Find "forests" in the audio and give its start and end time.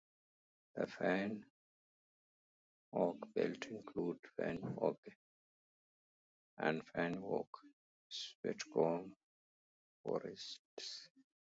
10.03-11.09